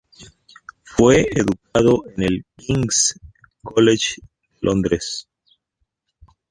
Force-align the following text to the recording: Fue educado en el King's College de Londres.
Fue 0.81 1.29
educado 1.31 2.05
en 2.17 2.23
el 2.23 2.45
King's 2.57 3.19
College 3.61 4.15
de 4.19 4.29
Londres. 4.61 5.27